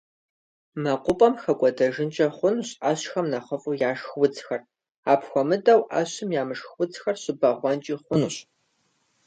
[0.81, 4.61] МэкъупӀэм хэкӀуэдэжынкӀэ хъунущ Ӏэщхэм нэхъыфӀу яшх удзхэр,
[5.11, 8.35] апхуэмыдэу, Ӏэщым ямышх удзхэр щыбэгъуэнкӀи хъунущ.